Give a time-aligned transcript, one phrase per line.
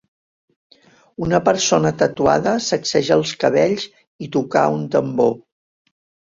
[1.25, 3.87] Una persona tatuada sacseja els cabells
[4.29, 5.33] i tocar un tambor.